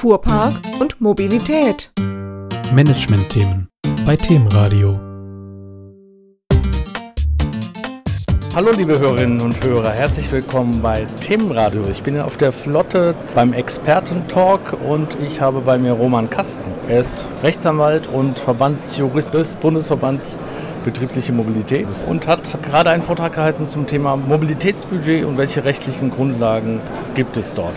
Fuhrpark 0.00 0.54
und 0.80 0.98
Mobilität. 1.02 1.92
Management-Themen 2.72 3.68
bei 4.06 4.16
Themenradio. 4.16 4.98
Hallo 8.56 8.70
liebe 8.78 8.98
Hörerinnen 8.98 9.42
und 9.42 9.62
Hörer, 9.62 9.90
herzlich 9.90 10.32
willkommen 10.32 10.80
bei 10.80 11.04
Themenradio. 11.20 11.82
Ich 11.90 12.02
bin 12.02 12.18
auf 12.18 12.38
der 12.38 12.50
Flotte 12.50 13.14
beim 13.34 13.52
Expertentalk 13.52 14.74
und 14.88 15.18
ich 15.20 15.42
habe 15.42 15.60
bei 15.60 15.76
mir 15.76 15.92
Roman 15.92 16.30
Kasten. 16.30 16.72
Er 16.88 17.00
ist 17.00 17.28
Rechtsanwalt 17.42 18.06
und 18.06 18.38
Verbandsjurist 18.38 19.34
des 19.34 19.56
Bundesverbands 19.56 20.38
betriebliche 20.82 21.34
Mobilität 21.34 21.86
und 22.08 22.26
hat 22.26 22.56
gerade 22.62 22.88
einen 22.88 23.02
Vortrag 23.02 23.34
gehalten 23.34 23.66
zum 23.66 23.86
Thema 23.86 24.16
Mobilitätsbudget 24.16 25.26
und 25.26 25.36
welche 25.36 25.62
rechtlichen 25.64 26.10
Grundlagen 26.10 26.80
gibt 27.14 27.36
es 27.36 27.52
dort. 27.52 27.74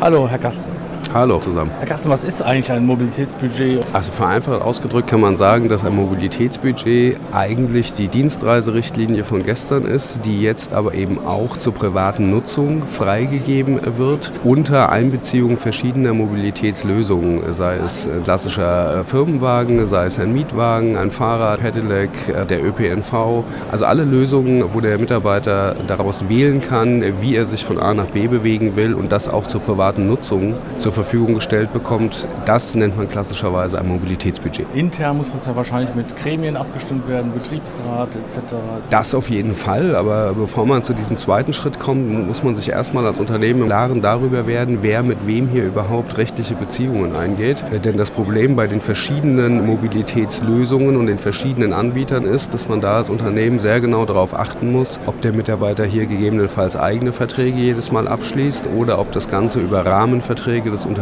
Hallo, 0.00 0.28
Herr 0.28 0.38
Kasten. 0.38 0.93
Hallo 1.14 1.38
zusammen. 1.38 1.70
Herr 1.78 1.86
Kasten, 1.86 2.08
was 2.08 2.24
ist 2.24 2.42
eigentlich 2.42 2.72
ein 2.72 2.86
Mobilitätsbudget? 2.86 3.86
Also 3.92 4.10
vereinfacht 4.10 4.60
ausgedrückt 4.60 5.08
kann 5.08 5.20
man 5.20 5.36
sagen, 5.36 5.68
dass 5.68 5.84
ein 5.84 5.94
Mobilitätsbudget 5.94 7.20
eigentlich 7.30 7.92
die 7.92 8.08
Dienstreiserichtlinie 8.08 9.22
von 9.22 9.44
gestern 9.44 9.84
ist, 9.84 10.18
die 10.24 10.42
jetzt 10.42 10.72
aber 10.72 10.92
eben 10.94 11.24
auch 11.24 11.56
zur 11.56 11.72
privaten 11.72 12.32
Nutzung 12.32 12.84
freigegeben 12.88 13.96
wird, 13.96 14.32
unter 14.42 14.90
Einbeziehung 14.90 15.56
verschiedener 15.56 16.14
Mobilitätslösungen, 16.14 17.52
sei 17.52 17.76
es 17.76 18.08
klassischer 18.24 19.02
äh, 19.02 19.04
Firmenwagen, 19.04 19.86
sei 19.86 20.06
es 20.06 20.18
ein 20.18 20.32
Mietwagen, 20.32 20.96
ein 20.96 21.12
Fahrrad, 21.12 21.60
Pedelec, 21.60 22.10
äh, 22.28 22.44
der 22.44 22.64
ÖPNV. 22.64 23.44
Also 23.70 23.84
alle 23.84 24.02
Lösungen, 24.02 24.64
wo 24.74 24.80
der 24.80 24.98
Mitarbeiter 24.98 25.76
daraus 25.86 26.28
wählen 26.28 26.60
kann, 26.60 27.04
wie 27.20 27.36
er 27.36 27.44
sich 27.44 27.64
von 27.64 27.78
A 27.78 27.94
nach 27.94 28.06
B 28.06 28.26
bewegen 28.26 28.74
will 28.74 28.94
und 28.94 29.12
das 29.12 29.28
auch 29.28 29.46
zur 29.46 29.60
privaten 29.60 30.08
Nutzung 30.08 30.54
zur 30.76 30.90
Verfügung 30.90 31.03
Verfügung 31.04 31.34
gestellt 31.34 31.70
bekommt. 31.72 32.26
Das 32.46 32.74
nennt 32.74 32.96
man 32.96 33.10
klassischerweise 33.10 33.78
ein 33.78 33.86
Mobilitätsbudget. 33.88 34.66
Intern 34.74 35.18
muss 35.18 35.32
das 35.32 35.44
ja 35.44 35.54
wahrscheinlich 35.54 35.94
mit 35.94 36.16
Gremien 36.16 36.56
abgestimmt 36.56 37.08
werden, 37.10 37.30
Betriebsrat 37.32 38.16
etc. 38.16 38.54
Das 38.88 39.14
auf 39.14 39.28
jeden 39.28 39.54
Fall, 39.54 39.94
aber 39.96 40.32
bevor 40.32 40.64
man 40.64 40.82
zu 40.82 40.94
diesem 40.94 41.18
zweiten 41.18 41.52
Schritt 41.52 41.78
kommt, 41.78 42.26
muss 42.26 42.42
man 42.42 42.54
sich 42.54 42.70
erstmal 42.70 43.06
als 43.06 43.18
Unternehmen 43.18 43.60
im 43.60 43.66
Klaren 43.66 44.00
darüber 44.00 44.46
werden, 44.46 44.78
wer 44.80 45.02
mit 45.02 45.26
wem 45.26 45.48
hier 45.48 45.64
überhaupt 45.64 46.16
rechtliche 46.16 46.54
Beziehungen 46.54 47.14
eingeht. 47.14 47.62
Denn 47.84 47.98
das 47.98 48.10
Problem 48.10 48.56
bei 48.56 48.66
den 48.66 48.80
verschiedenen 48.80 49.66
Mobilitätslösungen 49.66 50.96
und 50.96 51.06
den 51.06 51.18
verschiedenen 51.18 51.74
Anbietern 51.74 52.24
ist, 52.24 52.54
dass 52.54 52.66
man 52.66 52.80
da 52.80 52.96
als 52.96 53.10
Unternehmen 53.10 53.58
sehr 53.58 53.80
genau 53.82 54.06
darauf 54.06 54.32
achten 54.34 54.72
muss, 54.72 54.98
ob 55.04 55.20
der 55.20 55.34
Mitarbeiter 55.34 55.84
hier 55.84 56.06
gegebenenfalls 56.06 56.76
eigene 56.76 57.12
Verträge 57.12 57.58
jedes 57.58 57.92
Mal 57.92 58.08
abschließt 58.08 58.70
oder 58.74 58.98
ob 58.98 59.12
das 59.12 59.28
Ganze 59.28 59.60
über 59.60 59.84
Rahmenverträge 59.84 60.70
des 60.70 60.86
Unternehmens 60.86 60.93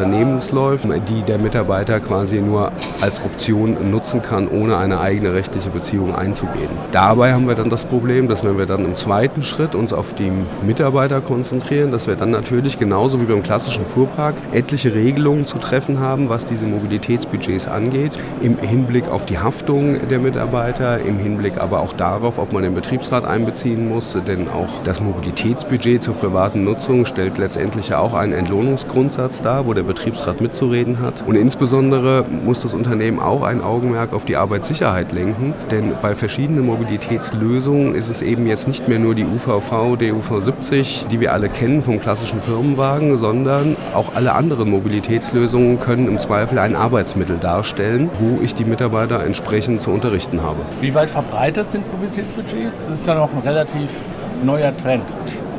läuft, 0.52 0.86
die 1.08 1.22
der 1.22 1.38
Mitarbeiter 1.38 2.00
quasi 2.00 2.40
nur 2.40 2.72
als 3.00 3.20
Option 3.24 3.90
nutzen 3.90 4.22
kann, 4.22 4.48
ohne 4.48 4.76
eine 4.76 5.00
eigene 5.00 5.34
rechtliche 5.34 5.70
Beziehung 5.70 6.14
einzugehen. 6.14 6.68
Dabei 6.92 7.32
haben 7.32 7.48
wir 7.48 7.54
dann 7.54 7.70
das 7.70 7.84
Problem, 7.84 8.28
dass 8.28 8.44
wenn 8.44 8.58
wir 8.58 8.66
dann 8.66 8.84
im 8.84 8.94
zweiten 8.94 9.42
Schritt 9.42 9.74
uns 9.74 9.92
auf 9.92 10.14
die 10.14 10.30
Mitarbeiter 10.64 11.20
konzentrieren, 11.20 11.90
dass 11.90 12.06
wir 12.06 12.16
dann 12.16 12.30
natürlich 12.30 12.78
genauso 12.78 13.20
wie 13.20 13.24
beim 13.24 13.42
klassischen 13.42 13.86
Fuhrpark 13.86 14.34
etliche 14.52 14.94
Regelungen 14.94 15.46
zu 15.46 15.58
treffen 15.58 16.00
haben, 16.00 16.28
was 16.28 16.46
diese 16.46 16.66
Mobilitätsbudgets 16.66 17.68
angeht, 17.68 18.18
im 18.42 18.58
Hinblick 18.58 19.08
auf 19.08 19.26
die 19.26 19.38
Haftung 19.38 20.08
der 20.08 20.18
Mitarbeiter, 20.18 21.00
im 21.00 21.18
Hinblick 21.18 21.58
aber 21.58 21.80
auch 21.80 21.92
darauf, 21.92 22.38
ob 22.38 22.52
man 22.52 22.62
den 22.62 22.74
Betriebsrat 22.74 23.24
einbeziehen 23.24 23.88
muss, 23.88 24.16
denn 24.26 24.48
auch 24.48 24.82
das 24.84 25.00
Mobilitätsbudget 25.00 26.02
zur 26.02 26.14
privaten 26.14 26.64
Nutzung 26.64 27.06
stellt 27.06 27.38
letztendlich 27.38 27.88
ja 27.88 27.98
auch 27.98 28.14
einen 28.14 28.32
Entlohnungsgrundsatz 28.32 29.42
dar, 29.42 29.66
wo 29.66 29.74
der 29.74 29.81
der 29.82 29.92
Betriebsrat 29.92 30.40
mitzureden 30.40 31.00
hat. 31.00 31.24
Und 31.26 31.34
insbesondere 31.34 32.24
muss 32.44 32.62
das 32.62 32.74
Unternehmen 32.74 33.20
auch 33.20 33.42
ein 33.42 33.60
Augenmerk 33.60 34.12
auf 34.12 34.24
die 34.24 34.36
Arbeitssicherheit 34.36 35.12
lenken, 35.12 35.54
denn 35.70 35.94
bei 36.00 36.14
verschiedenen 36.14 36.66
Mobilitätslösungen 36.66 37.94
ist 37.94 38.08
es 38.08 38.22
eben 38.22 38.46
jetzt 38.46 38.68
nicht 38.68 38.88
mehr 38.88 38.98
nur 38.98 39.14
die 39.14 39.24
UVV, 39.24 39.96
DUV 39.96 40.40
70, 40.40 41.06
die 41.10 41.20
wir 41.20 41.32
alle 41.32 41.48
kennen 41.48 41.82
vom 41.82 42.00
klassischen 42.00 42.40
Firmenwagen, 42.40 43.18
sondern 43.18 43.76
auch 43.94 44.14
alle 44.14 44.34
anderen 44.34 44.70
Mobilitätslösungen 44.70 45.80
können 45.80 46.08
im 46.08 46.18
Zweifel 46.18 46.58
ein 46.58 46.76
Arbeitsmittel 46.76 47.38
darstellen, 47.38 48.10
wo 48.18 48.40
ich 48.42 48.54
die 48.54 48.64
Mitarbeiter 48.64 49.24
entsprechend 49.24 49.82
zu 49.82 49.90
unterrichten 49.90 50.42
habe. 50.42 50.60
Wie 50.80 50.94
weit 50.94 51.10
verbreitet 51.10 51.70
sind 51.70 51.90
Mobilitätsbudgets? 51.92 52.86
Das 52.86 53.00
ist 53.00 53.06
ja 53.06 53.14
noch 53.14 53.32
ein 53.32 53.40
relativ 53.40 54.02
neuer 54.44 54.76
Trend. 54.76 55.04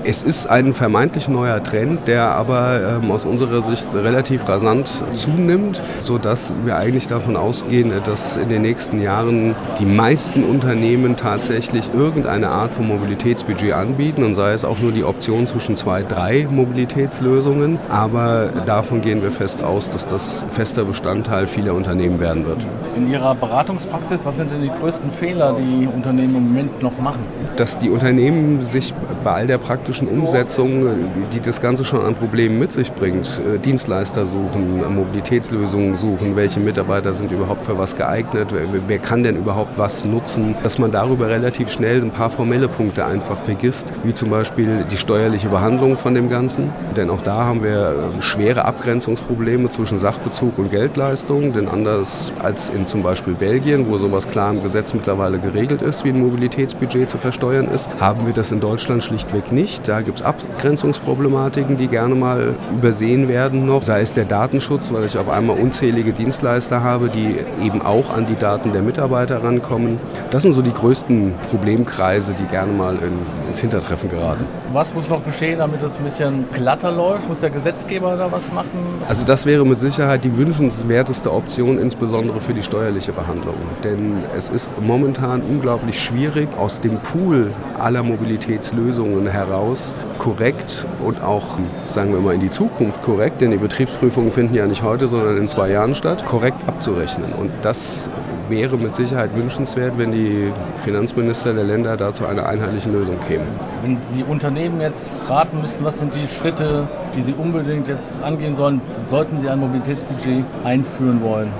Es 0.06 0.22
ist 0.22 0.48
ein 0.48 0.74
vermeintlich 0.74 1.30
neuer 1.30 1.64
Trend, 1.64 2.10
der 2.10 2.24
aber 2.32 3.00
ähm, 3.02 3.10
aus 3.10 3.26
unserer 3.26 3.62
Sicht 3.62 3.88
relativ 3.96 4.50
rasant 4.50 4.92
zunimmt, 5.14 5.82
sodass 6.02 6.52
wir 6.66 6.76
eigentlich 6.76 7.08
davon 7.08 7.38
ausgehen, 7.38 7.94
dass 8.04 8.36
in 8.36 8.50
den 8.50 8.64
nächsten 8.64 9.02
Jahren 9.02 9.56
die 9.80 9.86
meisten 9.86 10.44
Unternehmen 10.44 11.16
tatsächlich 11.16 11.94
irgendeine 11.94 12.50
Art 12.50 12.76
von 12.76 12.86
Mobilitätsbudget 12.86 13.72
anbieten 13.72 14.26
und 14.26 14.36
sei 14.36 14.52
es 14.52 14.66
auch 14.66 14.80
nur 14.80 14.92
die 14.92 15.06
Option 15.06 15.48
zwischen 15.48 15.78
zwei, 15.78 16.04
drei 16.04 16.48
Mobilitätslösungen. 16.52 17.80
Aber 17.88 18.52
davon 18.66 19.00
gehen 19.00 19.22
wir 19.22 19.32
fest 19.32 19.64
aus, 19.64 19.90
dass 19.90 20.06
das 20.06 20.44
fester 20.52 20.84
Bestandteil 20.84 21.48
vieler 21.48 21.76
Unternehmen 21.76 22.20
werden 22.20 22.46
wird. 22.46 22.60
In 22.98 23.08
Ihrer 23.10 23.36
Beratungspraxis, 23.36 24.26
was 24.26 24.36
sind 24.36 24.52
denn 24.52 24.64
die 24.64 24.70
größten 24.70 25.12
Fehler, 25.12 25.54
die 25.54 25.88
Unternehmen 25.88 26.36
im 26.36 26.44
Moment 26.44 26.84
noch 26.84 27.00
machen? 27.00 27.22
Dass 27.56 27.78
die 27.78 27.90
Unternehmen 27.90 28.62
sich 28.62 28.94
bei 29.24 29.32
all 29.32 29.48
der 29.48 29.60
praktischen 29.60 29.93
praktischen 29.94 30.08
Umsetzung, 30.08 30.88
die 31.34 31.40
das 31.40 31.62
Ganze 31.62 31.86
schon 31.86 32.02
an 32.02 32.16
Problemen 32.16 32.58
mit 32.58 32.72
sich 32.72 32.92
bringt. 32.92 33.40
Äh, 33.40 33.60
Dienstleister 33.60 34.26
suchen, 34.26 34.82
Mobilitätslösungen 34.96 35.96
suchen, 35.96 36.36
welche 36.36 36.60
Mitarbeiter 36.60 37.14
sind 37.14 37.32
überhaupt 37.32 37.64
für 37.64 37.78
was 37.78 37.96
geeignet, 37.96 38.48
wer 38.88 38.98
kann 38.98 39.24
denn 39.24 39.36
überhaupt 39.36 39.78
was 39.78 40.04
nutzen, 40.04 40.56
dass 40.64 40.80
man 40.80 40.92
darüber 40.92 41.30
relativ 41.30 41.70
schnell 41.70 42.02
ein 42.02 42.10
paar 42.10 42.30
formelle 42.30 42.68
Punkte 42.68 43.06
einfach 43.06 43.38
vergisst, 43.38 43.94
wie 44.04 44.14
zum 44.14 44.30
Beispiel 44.30 44.86
die 44.92 44.98
steuerliche 44.98 45.50
Behandlung 45.50 45.98
von 45.98 46.16
dem 46.16 46.30
Ganzen. 46.30 46.70
Denn 46.98 47.10
auch 47.10 47.22
da 47.22 47.46
haben 47.46 47.64
wir 47.64 47.96
äh, 48.18 48.22
schwere 48.22 48.66
Abgrenzungsprobleme 48.66 49.70
zwischen 49.70 49.98
Sachbezug 49.98 50.58
und 50.58 50.72
Geldleistung, 50.72 51.54
denn 51.54 51.68
anders 51.68 52.34
als 52.42 52.70
in 52.70 52.86
zum 52.86 53.04
Beispiel 53.04 53.34
Belgien, 53.34 53.90
wo 53.90 53.98
sowas 53.98 54.28
klar 54.28 54.52
im 54.52 54.64
Gesetz 54.64 54.94
mittlerweile 54.94 55.38
geregelt 55.40 55.82
ist, 55.82 56.04
wie 56.04 56.10
ein 56.10 56.20
Mobilitätsbudget 56.20 57.10
zu 57.10 57.18
versteuern 57.18 57.68
ist, 57.68 57.90
haben 58.00 58.26
wir 58.26 58.34
das 58.34 58.52
in 58.52 58.60
Deutschland 58.60 59.04
schlichtweg 59.04 59.52
nicht. 59.52 59.83
Da 59.86 60.02
gibt 60.02 60.22
es 60.22 60.26
Abgrenzungsproblematiken, 60.26 61.76
die 61.76 61.88
gerne 61.88 62.16
mal 62.16 62.56
übersehen 62.72 63.28
werden 63.28 63.66
noch. 63.66 63.84
Sei 63.84 64.02
es 64.02 64.14
der 64.14 64.24
Datenschutz, 64.24 64.94
weil 64.94 65.04
ich 65.04 65.18
auf 65.18 65.30
einmal 65.30 65.60
unzählige 65.60 66.14
Dienstleister 66.14 66.82
habe, 66.84 67.10
die 67.10 67.36
eben 67.66 67.82
auch 67.82 68.10
an 68.10 68.26
die 68.26 68.36
Daten 68.36 68.72
der 68.72 68.82
Mitarbeiter 68.82 69.44
rankommen. 69.44 70.00
Das 70.32 70.44
sind 70.44 70.54
so 70.54 70.62
die 70.62 70.72
größten 70.72 71.34
Problemkreise, 71.50 72.34
die 72.34 72.46
gerne 72.46 72.72
mal 72.72 72.96
in, 72.96 73.20
ins 73.50 73.60
Hintertreffen 73.60 74.10
geraten. 74.10 74.46
Was 74.72 74.94
muss 74.94 75.10
noch 75.10 75.24
geschehen, 75.26 75.60
damit 75.60 75.84
es 75.84 75.98
ein 75.98 76.04
bisschen 76.04 76.46
glatter 76.54 76.92
läuft? 76.92 77.28
Muss 77.28 77.42
der 77.42 77.50
Gesetzgeber 77.50 78.16
da 78.16 78.32
was 78.32 78.54
machen? 78.54 78.70
Also 79.08 79.26
das 79.26 79.46
wäre 79.46 79.66
mit 79.66 79.82
Sicherheit 79.82 80.24
die 80.24 80.38
wünschenswerteste 80.38 81.32
Option, 81.32 81.78
insbesondere 81.78 82.40
für 82.40 82.54
die 82.54 82.64
steuerliche 82.64 83.12
Behandlung. 83.12 83.56
Denn 83.84 84.24
es 84.38 84.50
ist 84.50 84.72
momentan 84.80 85.42
unglaublich 85.42 86.02
schwierig, 86.02 86.48
aus 86.58 86.80
dem 86.80 87.00
Pool 87.00 87.52
aller 87.78 88.04
Mobilitätslösungen 88.04 89.28
heraus 89.28 89.73
hinaus 89.74 89.94
korrekt 90.20 90.86
und 91.04 91.22
auch, 91.22 91.44
sagen 91.86 92.14
wir 92.14 92.20
mal, 92.20 92.34
in 92.34 92.40
die 92.40 92.50
Zukunft 92.50 93.04
korrekt, 93.04 93.42
denn 93.42 93.52
die 93.52 93.58
Betriebsprüfungen 93.58 94.32
finden 94.32 94.56
ja 94.56 94.66
nicht 94.66 94.84
heute, 94.84 95.08
sondern 95.08 95.38
in 95.38 95.48
zwei 95.48 95.70
Jahren 95.70 95.96
statt, 95.96 96.26
korrekt 96.26 96.58
abzurechnen. 96.68 97.34
Und 97.34 97.52
das 97.62 98.10
wäre 98.50 98.78
mit 98.78 98.96
Sicherheit 98.96 99.36
wünschenswert, 99.36 99.98
wenn 99.98 100.12
die 100.12 100.52
Finanzminister 100.84 101.54
der 101.54 101.64
Länder 101.64 101.98
da 101.98 102.14
zu 102.14 102.26
einer 102.26 102.48
einheitlichen 102.48 102.94
Lösung 102.94 103.20
kämen. 103.28 103.48
Wenn 103.82 103.98
Sie 104.04 104.24
Unternehmen 104.24 104.80
jetzt 104.80 105.12
raten 105.28 105.60
müssten, 105.62 105.84
was 105.84 106.00
sind 106.00 106.16
die 106.16 106.28
Schritte, 106.28 106.88
die 107.16 107.22
Sie 107.22 107.34
unbedingt 107.34 107.88
jetzt 107.88 108.22
angehen 108.24 108.56
sollen, 108.56 108.82
sollten 109.10 109.40
Sie 109.40 109.50
ein 109.50 109.60
Mobilitätsbudget 109.60 110.46
einführen 110.64 111.22
wollen? 111.22 111.52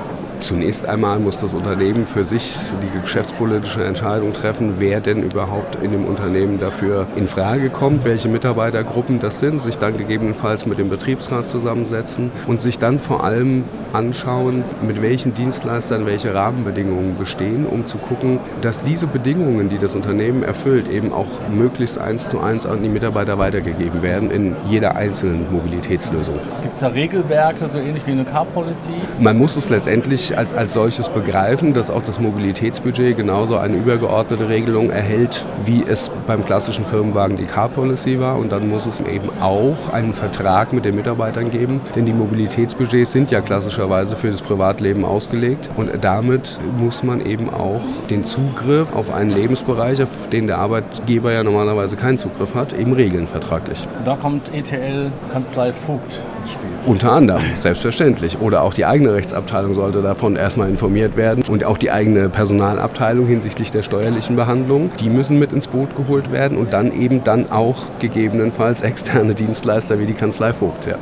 Zunächst 0.44 0.86
einmal 0.86 1.20
muss 1.20 1.38
das 1.38 1.54
Unternehmen 1.54 2.06
für 2.06 2.26
sich 2.26 2.54
die 2.82 3.00
geschäftspolitische 3.00 3.86
Entscheidung 3.86 4.34
treffen, 4.34 4.74
wer 4.78 5.00
denn 5.00 5.24
überhaupt 5.24 5.82
in 5.82 5.92
dem 5.92 6.04
Unternehmen 6.04 6.60
dafür 6.60 7.08
in 7.16 7.30
Frage 7.30 7.70
kommt, 7.70 8.04
welche 8.04 8.28
Mitarbeitergruppen 8.28 9.22
das 9.22 9.40
sind, 9.40 9.64
sich 9.64 9.78
dann 9.78 9.98
gegebenenfalls 9.98 10.66
mit 10.66 10.80
dem 10.80 10.90
Betriebsrat 10.90 11.48
zusammensetzen 11.48 12.30
und 12.46 12.62
sich 12.62 12.78
dann 12.78 13.00
vor 13.00 13.24
allem 13.24 13.64
anschauen, 13.94 14.64
mit 14.86 15.02
welchen 15.02 15.34
Dienstleistern 15.34 16.06
welche 16.06 16.34
Rahmenbedingungen 16.34 17.18
bestehen, 17.18 17.66
um 17.66 17.86
zu 17.86 17.98
gucken, 17.98 18.40
dass 18.62 18.82
diese 18.82 19.08
Bedingungen, 19.08 19.70
die 19.70 19.78
das 19.78 19.96
Unternehmen 19.96 20.44
erfüllt, 20.44 20.88
eben 20.88 21.14
auch 21.14 21.28
möglichst 21.54 21.98
eins 21.98 22.30
zu 22.30 22.40
eins 22.40 22.66
an 22.66 22.82
die 22.82 22.90
Mitarbeiter 22.90 23.38
weitergegeben 23.38 24.02
werden 24.02 24.32
in 24.32 24.56
jeder 24.70 24.96
einzelnen 24.96 25.52
Mobilitätslösung. 25.52 26.40
Gibt 26.62 26.74
es 26.74 26.80
da 26.80 26.88
Regelwerke, 26.88 27.68
so 27.68 27.78
ähnlich 27.78 28.06
wie 28.08 28.12
eine 28.12 28.26
Car 28.26 28.46
Policy? 28.46 28.94
Man 29.20 29.38
muss 29.38 29.56
es 29.56 29.70
letztendlich 29.70 30.38
als, 30.38 30.54
als 30.54 30.74
solches 30.74 31.10
begreifen, 31.10 31.74
dass 31.74 31.92
auch 31.92 32.04
das 32.04 32.20
Mobilitätsbudget 32.20 33.16
genauso 33.16 33.58
eine 33.58 33.78
übergeordnete 33.78 34.50
Regelung 34.50 34.90
erhält, 34.90 35.46
wie 35.66 35.84
es 35.88 36.10
beim 36.24 36.44
klassischen 36.44 36.86
Firmenwagen 36.86 37.38
die 37.38 37.46
Car 37.46 37.70
Policy 37.70 38.20
war 38.20 38.38
und 38.38 38.52
dann 38.52 38.68
muss 38.70 38.86
es 38.86 39.00
eben 39.00 39.30
auch 39.42 39.90
einen 39.92 40.14
Vertrag 40.14 40.74
mit 40.74 40.86
den 40.86 40.96
Mitarbeitern 40.96 41.52
geben, 41.52 41.82
denn 41.96 42.06
die 42.06 42.14
Mobilitätsbudgets 42.14 43.12
sind 43.12 43.32
ja 43.32 43.42
klassischerweise 43.42 44.16
für 44.16 44.32
das 44.32 44.42
Privatleben 44.42 45.06
ausgelegt 45.06 45.70
und 45.76 45.92
damit 46.02 46.60
muss 46.78 47.04
man 47.04 47.26
eben 47.26 47.50
auch 47.50 47.82
den 48.10 48.24
Zugriff 48.24 48.94
auf 48.94 49.14
einen 49.14 49.32
Lebensbereich, 49.32 50.02
auf 50.02 50.10
den 50.32 50.48
der 50.48 50.58
Arbeitgeber 50.58 51.32
ja 51.32 51.44
normalerweise 51.44 51.96
keinen 51.96 52.18
Zugriff 52.18 52.56
hat, 52.56 52.74
eben 52.74 52.94
regeln 52.94 53.28
vertraglich. 53.28 53.88
Da 54.06 54.16
kommt 54.16 54.54
ETL 54.54 55.12
Kanzlei 55.32 55.72
Vogt 55.72 56.20
ins 56.44 56.54
Spiel. 56.54 56.70
Unter 56.86 57.12
anderem, 57.12 57.42
selbstverständlich. 57.56 58.40
Oder 58.40 58.62
auch 58.62 58.74
die 58.74 58.86
eigene 58.86 59.14
Rechtsabteilung 59.14 59.74
sollte 59.74 60.02
davon 60.02 60.36
erstmal 60.36 60.70
informiert 60.70 61.16
werden 61.16 61.44
und 61.50 61.64
auch 61.64 61.78
die 61.78 61.92
eigene 61.92 62.30
Personalabteilung 62.30 63.26
hinsichtlich 63.26 63.72
der 63.72 63.84
steuerlichen 63.84 64.36
Behandlung. 64.36 64.92
Die 65.00 65.10
müssen 65.10 65.40
mit 65.40 65.52
ins 65.52 65.68
Boot 65.68 65.96
geholt 65.96 66.32
werden 66.32 66.58
und 66.58 66.74
dann 66.74 66.92
eben 66.94 67.24
dann 67.24 67.52
auch 67.52 67.78
gegebenenfalls 68.00 68.82
externe 68.82 69.34
Dienstleister 69.34 70.00
wie 70.00 70.06
die 70.06 70.14
Kanzlei 70.14 70.54
Vogt. 70.54 70.86
Ja. 70.86 70.96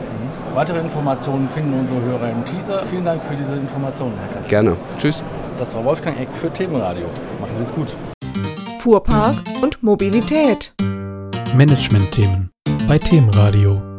Weitere 0.54 0.80
Informationen 0.80 1.48
finden 1.50 1.74
unsere 1.80 2.02
Hörer 2.02 2.30
im 2.30 2.46
Teaser. 2.46 2.84
Vielen 2.86 3.06
Dank 3.06 3.24
für 3.24 3.36
diese 3.36 3.54
Informationen, 3.54 4.14
Herr 4.20 4.34
Kanzler. 4.34 4.50
Gerne. 4.50 4.76
Tschüss. 5.00 5.24
Das 5.58 5.74
war 5.76 5.86
Wolfgang 5.86 6.20
Eck 6.20 6.30
für 6.40 6.52
Themenradio. 6.52 7.06
Machen 7.40 7.56
Sie 7.56 7.64
es 7.64 7.74
gut. 7.74 7.96
Fuhrpark 8.80 9.36
und 9.62 9.82
Mobilität. 9.82 10.74
Management-Themen 11.56 12.50
bei 12.88 12.98
Themenradio. 12.98 13.91